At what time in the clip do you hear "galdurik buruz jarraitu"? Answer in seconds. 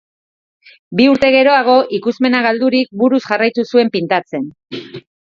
2.45-3.67